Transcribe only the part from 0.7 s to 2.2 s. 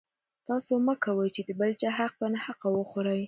مه کوئ چې د بل چا حق